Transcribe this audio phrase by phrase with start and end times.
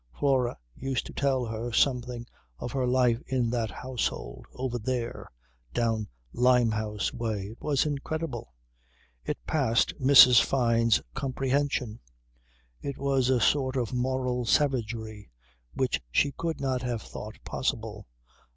[0.19, 2.25] Flora used to tell her something
[2.57, 5.29] of her life in that household, over there,
[5.75, 7.49] down Limehouse way.
[7.51, 8.51] It was incredible.
[9.25, 10.41] It passed Mrs.
[10.41, 11.99] Fyne's comprehension.
[12.81, 15.29] It was a sort of moral savagery
[15.75, 18.07] which she could not have thought possible.